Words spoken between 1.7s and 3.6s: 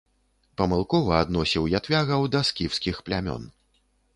ятвягаў да скіфскіх плямён.